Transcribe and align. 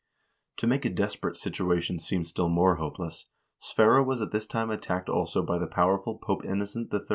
1 0.55 0.57
To 0.61 0.67
make 0.67 0.83
a 0.83 0.89
desperate 0.89 1.37
situation 1.37 1.99
seem 1.99 2.25
still 2.25 2.49
more 2.49 2.77
hopeless, 2.77 3.29
Sverre 3.59 4.01
was 4.01 4.19
at 4.19 4.31
this 4.31 4.47
time 4.47 4.71
attacked 4.71 5.09
also 5.09 5.43
by 5.43 5.59
the 5.59 5.67
powerful 5.67 6.17
Pope 6.17 6.43
Innocent 6.43 6.91
III. 6.91 7.01